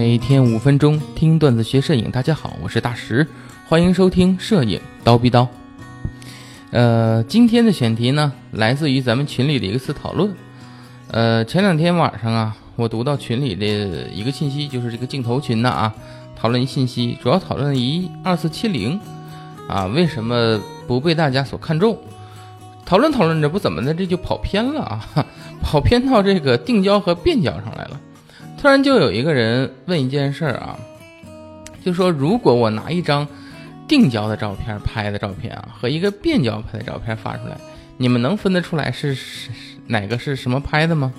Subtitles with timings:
[0.00, 3.26] 每天五分钟听段子学摄影，大家好，我是大石，
[3.68, 5.46] 欢迎收听摄影刀逼刀。
[6.70, 10.34] 呃，今天的选题呢，来自于咱们群里的一次讨论。
[11.08, 13.66] 呃，前两天晚上啊，我读到群里的
[14.08, 15.92] 一个信息，就是这个镜头群的啊，
[16.34, 18.98] 讨论信息，主要讨论一二四七零
[19.68, 21.98] 啊，为什么不被大家所看重？
[22.86, 25.06] 讨论讨论着不怎么的，这就跑偏了啊，
[25.60, 28.00] 跑偏到这个定焦和变焦上来了。
[28.60, 30.78] 突然就有一个人问一件事儿啊，
[31.82, 33.26] 就说如果我拿一张
[33.88, 37.56] 定焦的照片拍的照片啊，和一个变焦拍的照片发出来，
[37.96, 39.48] 你们能分得出来是是
[39.86, 41.10] 哪个是什么拍的吗？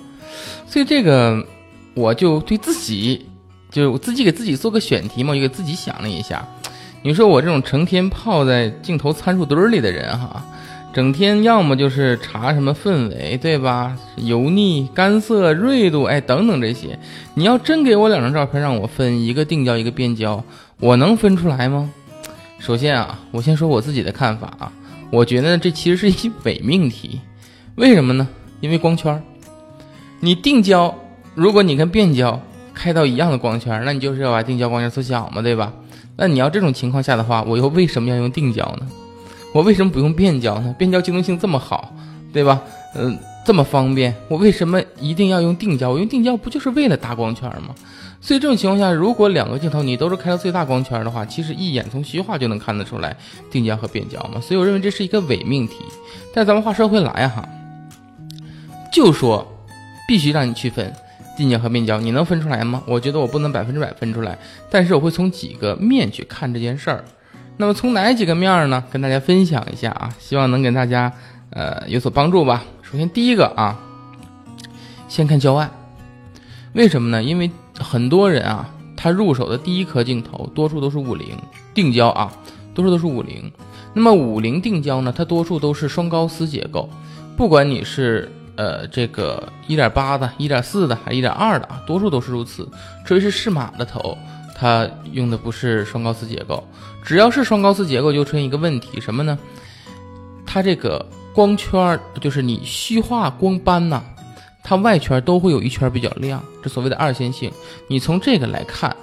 [0.68, 1.44] 所以这个
[1.94, 3.26] 我就对自己，
[3.70, 6.46] 就我自己给自己做个选题嘛，我就给自己想了一下，
[7.02, 10.44] 你说我这种成天泡在镜头参数堆里的人哈。
[10.92, 13.96] 整天要么就是查什么氛围，对吧？
[14.16, 16.98] 油腻、干涩、锐度，哎，等等这些。
[17.34, 20.44] 你要真给我两张照片，让我分一个定焦，一个变焦，
[20.78, 21.90] 我能分出来吗？
[22.58, 24.72] 首先啊，我先说我自己的看法啊，
[25.10, 27.20] 我觉得这其实是一伪命题。
[27.76, 28.28] 为什么呢？
[28.60, 29.22] 因为光圈，
[30.20, 30.94] 你定焦，
[31.34, 32.38] 如果你跟变焦
[32.74, 35.72] 开到一样的光圈，那你就是要把定焦光圈缩小嘛，对吧？
[36.16, 38.86] 那你要这种情况下的话，我又为什么要用定焦呢？
[39.52, 40.74] 我为什么不用变焦呢？
[40.78, 41.94] 变焦机动性这么好，
[42.32, 42.62] 对吧？
[42.94, 45.90] 嗯，这么方便，我为什么一定要用定焦？
[45.90, 47.74] 我用定焦不就是为了大光圈吗？
[48.20, 53.16] 所以这种情况下，如果两个镜头你都是开到最大光圈的话，其实一眼从虚化就能看得出来
[53.50, 54.40] 定焦和变焦嘛。
[54.40, 55.76] 所以我认为这是一个伪命题。
[56.32, 57.46] 但咱们话说回来哈，
[58.92, 59.46] 就说
[60.06, 60.92] 必须让你区分
[61.36, 62.82] 定焦和变焦，你能分出来吗？
[62.86, 64.38] 我觉得我不能百分之百分出来，
[64.70, 67.04] 但是我会从几个面去看这件事儿。
[67.58, 68.82] 那么从哪几个面儿呢？
[68.90, 71.12] 跟大家分享一下啊，希望能给大家
[71.50, 72.64] 呃有所帮助吧。
[72.82, 73.78] 首先第一个啊，
[75.08, 75.70] 先看焦外，
[76.72, 77.22] 为什么呢？
[77.22, 81.36] 因为很多人啊，他入手的第一颗镜头多数都是五零
[81.72, 82.32] 定焦啊，
[82.74, 83.52] 多数都是五零。
[83.94, 86.88] 那么五零定焦呢，它多数都是双高斯结构，
[87.36, 92.66] 不管你是呃这个一点八的、一点四的还是一点二的啊，多数都是如此。
[93.04, 94.16] 除非是适马的头。
[94.62, 96.62] 它用的不是双高斯结构，
[97.04, 99.36] 只要是双高斯结构，就出现一个问题，什么呢？
[100.46, 104.00] 它这个光圈，就是你虚化光斑呐，
[104.62, 107.50] 它外圈都会有一圈比较亮，这所谓的二线性。
[107.88, 108.96] 你从这个来看，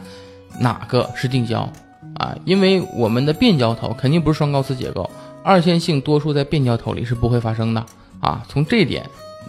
[0.62, 1.69] 哪个是定焦
[2.16, 2.34] 啊？
[2.46, 5.09] 因为我们的变焦头肯定不是双高斯结构，
[5.44, 7.86] 二线性多数在变焦头里是不会发生的
[8.22, 8.42] 啊。
[8.48, 9.06] 从这点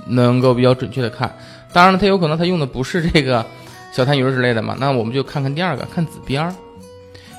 [0.09, 1.33] 能够比较准确的看，
[1.73, 3.47] 当然了，它有可能它用的不是这个。
[3.93, 6.55] 小痰盂之类的嘛，那我们就看看第二个，看紫边儿。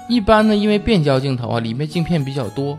[0.09, 2.78] 一般呢，因为变焦镜头啊，里面镜片比较多，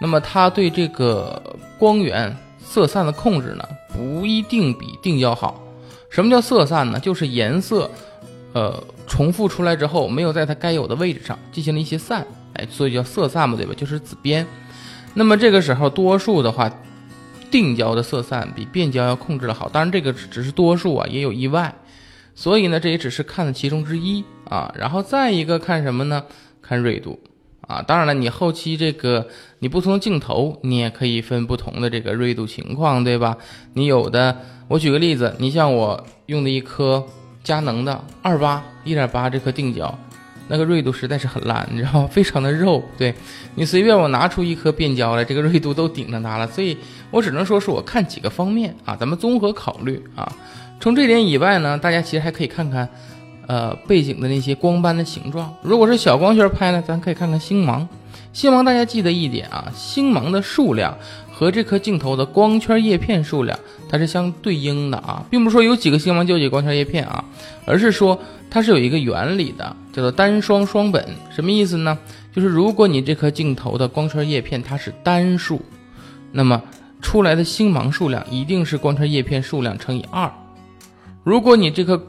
[0.00, 1.40] 那么它对这个
[1.78, 5.62] 光源色散的控制呢，不一定比定焦好。
[6.10, 6.98] 什么叫色散呢？
[6.98, 7.88] 就是颜色，
[8.52, 13.72] 呃，重复出来之后，没有在它该有的位置上进行了一些散，哎，所以叫色散嘛，对吧？
[13.76, 14.44] 就是紫边。
[15.12, 16.68] 那么这个时候，多数的话，
[17.50, 19.68] 定焦的色散比变焦要控制的好。
[19.68, 21.72] 当然，这个只是多数啊，也有意外。
[22.34, 24.74] 所以呢，这也只是看的其中之一啊。
[24.76, 26.24] 然后再一个看什么呢？
[26.60, 27.20] 看锐度
[27.62, 27.80] 啊。
[27.82, 29.28] 当然了，你后期这个
[29.60, 33.36] 你不同的镜头，你也可以分不同的这个锐度情况，对吧？
[33.74, 34.36] 你有的，
[34.68, 37.04] 我举个例子，你像我用的一颗
[37.42, 39.96] 佳能的二八一点八这颗定焦，
[40.48, 42.08] 那个锐度实在是很烂，你知道吗？
[42.12, 42.82] 非常的肉。
[42.98, 43.14] 对
[43.54, 46.46] 你随便我拿出一颗变焦来，这个锐度都顶着它了。
[46.46, 46.76] 所以
[47.10, 50.30] 我只能说是我看几个方面啊，咱们综合考虑啊。
[50.80, 52.88] 从这点以外呢，大家其实还可以看看，
[53.46, 55.54] 呃，背景的那些光斑的形状。
[55.62, 57.88] 如果是小光圈拍呢，咱可以看看星芒。
[58.32, 60.98] 星芒大家记得一点啊，星芒的数量
[61.36, 63.58] 和这颗镜头的光圈叶片数量
[63.88, 67.24] 它是相对应的啊，并不是说有几个星芒就几个光圈叶片啊，
[67.66, 68.16] 而是说
[68.48, 71.04] 它是有一个原理的，叫做单双双本。
[71.34, 71.98] 什么意思呢？
[72.32, 75.60] 就是如果你这颗镜头的光圈叶片它是单数，
[76.30, 76.62] 那么
[77.02, 80.32] 出来的星芒数量一定是光圈叶片数量乘以二。
[81.24, 82.00] 如果你这颗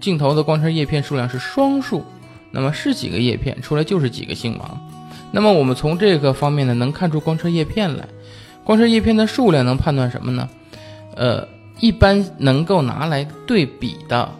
[0.00, 2.04] 镜头的光圈叶片数量是双数，
[2.50, 4.80] 那么是几个叶片出来就是几个星芒。
[5.30, 8.06] 那么我们从这个方面呢，能看出光圈叶片来。
[8.64, 10.48] 光圈叶片的数量能判断什么呢？
[11.16, 11.46] 呃，
[11.80, 14.30] 一般能够拿来对比的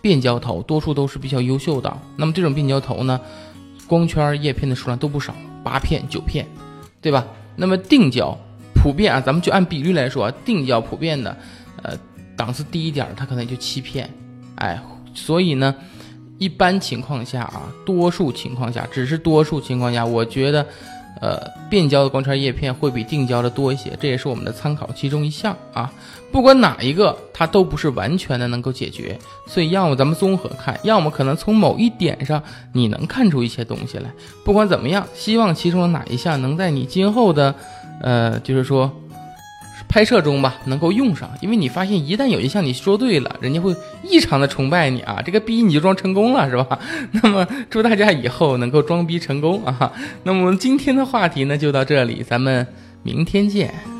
[0.00, 1.96] 变焦头，多数都是比较优秀的。
[2.16, 3.20] 那么这种变焦头呢，
[3.86, 6.46] 光圈叶片的数量都不少，八片九片，
[7.00, 7.26] 对吧？
[7.56, 8.36] 那么定焦
[8.74, 11.36] 普遍啊，咱们就按比率来说，定焦普遍的，
[11.82, 11.96] 呃。
[12.36, 14.10] 档次低一点，它可能就七片，
[14.56, 14.78] 哎，
[15.14, 15.74] 所以呢，
[16.36, 20.66] 一般情况下啊，多数情况下，只是多数情况下，我觉得，
[21.20, 25.92] 呃，变焦的光圈叶片会比定焦的多一些，这也是我们的参考其中一项啊。
[26.32, 32.42] 不管哪一个，它都不是完全的能够解决，所以要么咱们综合看，要么可能从某一点上
[32.72, 34.10] 你能看出一些东西来。
[34.44, 37.54] 不管怎么样，希望其中的哪一项能在你今后的，
[38.02, 38.90] 呃，就是说。
[39.96, 46.78] 拍摄中吧，能够用上，因为你发现一旦有一项你说对了，人家会异常的崇拜你啊，这个逼你就装成功了，是吧？
[47.22, 49.90] 那么祝大家以后能够装逼成功啊！
[50.24, 52.66] 那么我们今天的话题呢就到这里，咱们
[53.02, 53.95] 明天见。